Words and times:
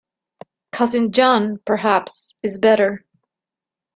Cousin 0.71 1.11
John, 1.11 1.59
perhaps, 1.63 2.33
is 2.41 2.57
better. 2.57 3.05